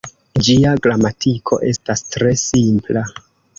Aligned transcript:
Ĝia 0.45 0.71
gramatiko 0.85 1.61
estas 1.73 2.03
tre 2.17 2.35
simpla. 2.47 3.07